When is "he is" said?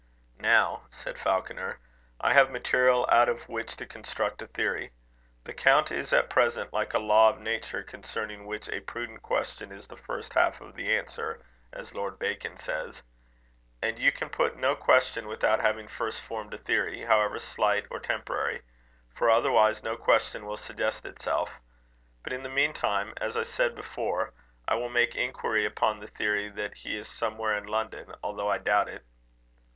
26.73-27.07